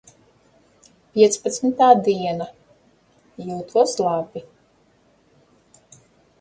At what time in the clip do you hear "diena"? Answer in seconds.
2.07-2.49